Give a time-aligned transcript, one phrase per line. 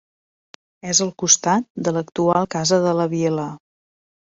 [0.93, 3.49] És al costat de l'actual Casa de la Vila.